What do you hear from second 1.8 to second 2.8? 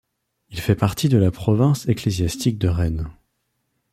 ecclésiastique de